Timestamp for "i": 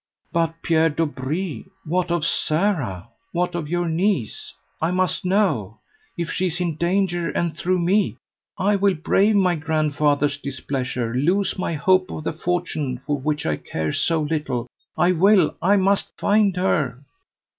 4.81-4.89, 8.57-8.77, 13.45-13.57, 14.97-15.11, 15.61-15.75